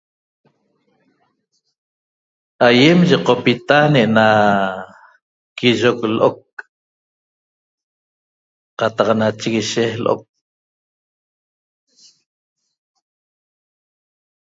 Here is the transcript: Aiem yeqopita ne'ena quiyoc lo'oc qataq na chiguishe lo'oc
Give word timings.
Aiem 2.67 2.99
yeqopita 3.09 3.77
ne'ena 3.93 4.27
quiyoc 5.57 5.99
lo'oc 6.15 6.41
qataq 8.79 9.09
na 9.19 9.27
chiguishe 9.39 9.85
lo'oc 10.03 10.21